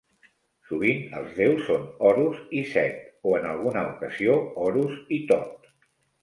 [0.69, 5.71] Sovint els deus són Horus i Set, o en alguna ocasió Horus i Thoth.